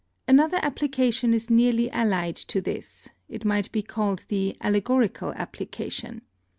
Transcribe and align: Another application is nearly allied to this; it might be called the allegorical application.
Another 0.27 0.57
application 0.63 1.31
is 1.31 1.51
nearly 1.51 1.87
allied 1.91 2.35
to 2.35 2.59
this; 2.59 3.09
it 3.29 3.45
might 3.45 3.71
be 3.71 3.83
called 3.83 4.25
the 4.29 4.57
allegorical 4.59 5.31
application. 5.33 6.23